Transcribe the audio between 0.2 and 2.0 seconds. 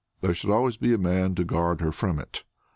There should always be a man to guard her